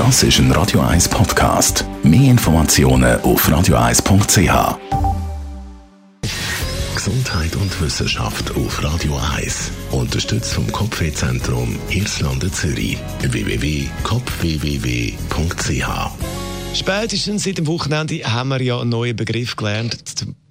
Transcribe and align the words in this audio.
Das 0.00 0.22
ist 0.22 0.38
ein 0.38 0.50
Radio 0.52 0.80
1 0.80 1.10
Podcast. 1.10 1.84
Mehr 2.02 2.30
Informationen 2.30 3.20
auf 3.20 3.46
radio1.ch. 3.46 4.78
Gesundheit 6.94 7.54
und 7.56 7.80
Wissenschaft 7.82 8.56
auf 8.56 8.82
Radio 8.82 9.20
1. 9.36 9.70
Unterstützt 9.90 10.54
vom 10.54 10.72
Kopfwehzentrum 10.72 11.78
Irlande 11.90 12.50
Zürich. 12.50 12.96
www.kopfwww.ch 13.20 13.88
Spätestens 16.72 17.44
seit 17.44 17.58
dem 17.58 17.66
Wochenende 17.66 18.20
haben 18.24 18.48
wir 18.48 18.62
ja 18.62 18.80
einen 18.80 18.88
neuen 18.88 19.16
Begriff 19.16 19.54
gelernt 19.54 19.98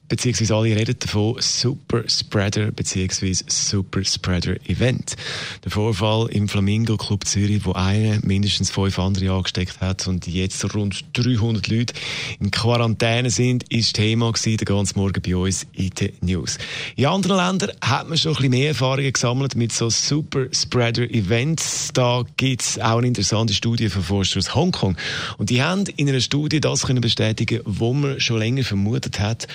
beziehungsweise 0.09 0.55
alle 0.55 0.75
reden 0.75 0.95
davon, 0.99 1.35
Super 1.39 2.03
Spreader 2.07 2.71
beziehungsweise 2.71 3.45
Super 3.47 4.03
Spreader 4.03 4.55
Event. 4.67 5.15
Der 5.63 5.71
Vorfall 5.71 6.27
im 6.31 6.49
Flamingo 6.49 6.97
Club 6.97 7.25
Zürich, 7.25 7.65
wo 7.65 7.73
einer 7.73 8.19
mindestens 8.23 8.71
fünf 8.71 8.99
andere 8.99 9.31
angesteckt 9.31 9.79
hat 9.79 10.07
und 10.07 10.27
jetzt 10.27 10.75
rund 10.75 11.05
300 11.13 11.67
Leute 11.67 11.93
in 12.39 12.51
Quarantäne 12.51 13.29
sind, 13.29 13.71
ist 13.71 13.95
Thema 13.95 14.31
gewesen, 14.31 14.57
den 14.57 14.65
ganzen 14.65 14.99
Morgen 14.99 15.21
bei 15.21 15.35
uns 15.35 15.67
in 15.73 15.91
den 15.91 16.11
News. 16.21 16.57
In 16.95 17.05
anderen 17.05 17.37
Ländern 17.37 17.71
hat 17.81 18.09
man 18.09 18.17
schon 18.17 18.31
ein 18.31 18.35
bisschen 18.35 18.51
mehr 18.51 18.69
Erfahrungen 18.69 19.13
gesammelt 19.13 19.55
mit 19.55 19.71
so 19.71 19.89
Super 19.89 20.47
Spreader 20.51 21.09
Events. 21.09 21.91
Da 21.93 22.23
gibt 22.37 22.63
es 22.63 22.79
auch 22.79 22.97
eine 22.97 23.07
interessante 23.07 23.53
Studie 23.53 23.89
von 23.89 24.01
Forschern 24.01 24.39
aus 24.39 24.55
Hongkong. 24.55 24.97
Und 25.37 25.49
die 25.49 25.61
haben 25.61 25.83
in 25.95 26.09
einer 26.09 26.19
Studie 26.19 26.59
das 26.59 26.87
können 26.87 27.01
bestätigen, 27.01 27.61
wo 27.65 27.93
man 27.93 28.19
schon 28.19 28.39
länger 28.39 28.63
vermutet 28.63 29.19
hat. 29.19 29.47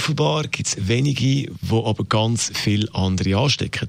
Offenbar 0.00 0.44
gibt 0.44 0.66
es 0.66 0.88
wenige, 0.88 1.20
die 1.20 1.50
aber 1.70 2.04
ganz 2.04 2.50
viele 2.54 2.88
andere 2.94 3.36
anstecken. 3.36 3.88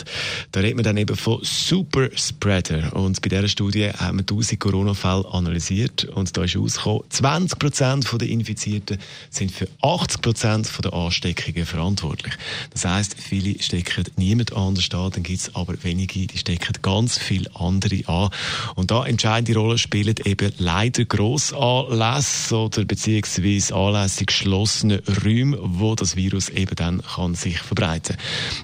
Da 0.52 0.60
redet 0.60 0.76
man 0.76 0.84
dann 0.84 0.98
eben 0.98 1.16
von 1.16 1.40
Superspreader. 1.42 2.94
Und 2.98 3.22
bei 3.22 3.30
dieser 3.30 3.48
Studie 3.48 3.92
haben 3.92 4.18
wir 4.18 4.24
1000 4.24 4.60
Corona-Fälle 4.60 5.26
analysiert 5.32 6.04
und 6.04 6.36
da 6.36 6.44
ist 6.44 6.56
herausgekommen, 6.56 7.04
20% 7.10 8.18
der 8.18 8.28
Infizierten 8.28 8.98
sind 9.30 9.54
für 9.54 9.70
80% 9.82 10.82
der 10.82 10.92
Ansteckungen 10.92 11.66
verantwortlich. 11.66 12.34
Das 12.72 12.84
heisst, 12.84 13.16
viele 13.18 13.62
stecken 13.64 14.04
niemand 14.18 14.52
anders 14.52 14.90
an, 14.92 15.12
dann 15.12 15.24
gibt 15.24 15.40
es 15.40 15.56
aber 15.56 15.82
wenige, 15.82 16.28
die 16.28 16.38
stecken 16.38 16.74
ganz 16.82 17.18
viele 17.18 17.50
andere 17.56 18.06
an. 18.08 18.32
Und 18.76 18.92
da 18.92 19.06
entscheidende 19.06 19.58
Rolle 19.58 19.78
spielen 19.78 20.16
eben 20.26 20.52
leider 20.58 21.06
Grossanlässe 21.06 22.58
oder 22.58 22.84
beziehungsweise 22.84 23.74
Anlässe 23.74 24.26
geschlossene 24.26 25.02
Räume, 25.24 25.58
wo 25.62 25.96
das 26.02 26.16
Virus 26.16 26.50
eben 26.50 26.76
dann 26.76 27.02
kann 27.02 27.36
sich 27.36 27.60
verbreiten. 27.60 28.18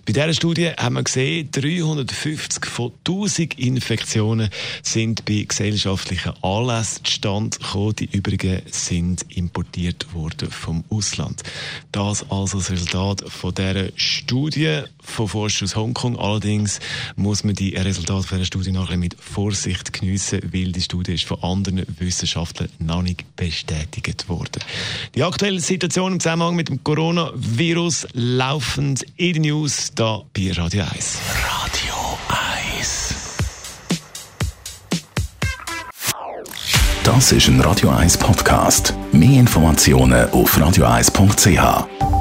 Bei 0.05 0.13
dieser 0.13 0.33
Studie 0.33 0.71
haben 0.77 0.95
wir 0.95 1.03
gesehen, 1.03 1.49
350 1.51 2.65
von 2.65 2.91
1000 3.05 3.59
Infektionen 3.59 4.49
sind 4.81 5.25
bei 5.25 5.45
gesellschaftlichen 5.47 6.33
Anlässen 6.43 7.05
zustande 7.05 7.57
gekommen. 7.57 7.95
Die 7.95 8.05
übrigen 8.05 8.61
sind 8.71 9.25
importiert 9.35 10.13
worden 10.13 10.49
vom 10.49 10.83
Ausland. 10.89 11.43
Das 11.91 12.29
also 12.29 12.57
das 12.57 12.71
Resultat 12.71 13.23
von 13.27 13.53
dieser 13.53 13.89
Studie 13.95 14.81
von 14.99 15.27
Forschern 15.27 15.67
aus 15.67 15.75
Hongkong. 15.75 16.17
Allerdings 16.17 16.79
muss 17.15 17.43
man 17.43 17.55
die 17.55 17.75
Resultate 17.75 18.27
dieser 18.29 18.45
Studie 18.45 18.71
nachher 18.71 18.97
mit 18.97 19.15
Vorsicht 19.19 19.93
geniessen, 19.93 20.41
weil 20.53 20.71
die 20.71 20.81
Studie 20.81 21.13
ist 21.13 21.25
von 21.25 21.41
anderen 21.43 21.85
Wissenschaftlern 21.99 22.69
noch 22.79 23.01
nicht 23.01 23.35
bestätigt 23.35 24.27
worden. 24.27 24.61
Die 25.15 25.23
aktuelle 25.23 25.59
Situation 25.59 26.13
im 26.13 26.19
Zusammenhang 26.19 26.55
mit 26.55 26.69
dem 26.69 26.83
Corona 26.83 27.26
Coronavirus 27.27 28.07
laufend 28.13 29.05
in 29.17 29.33
den 29.33 29.41
News 29.43 29.91
da 29.93 30.21
bei 30.33 30.51
Radio 30.53 30.83
1. 30.83 31.17
Radio 31.43 32.17
1. 32.69 33.15
Das 37.03 37.31
ist 37.31 37.47
ein 37.47 37.59
Radio 37.61 37.89
1 37.89 38.17
Podcast. 38.17 38.93
Mehr 39.11 39.39
Informationen 39.39 40.29
auf 40.29 40.57
radio1.ch. 40.57 42.16